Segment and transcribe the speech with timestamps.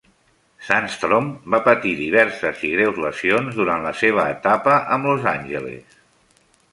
[0.67, 5.99] Sandstrom va patir diverses i greus lesions durant la seva etapa amb Los Angeles.